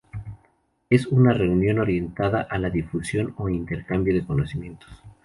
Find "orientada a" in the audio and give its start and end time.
1.77-2.57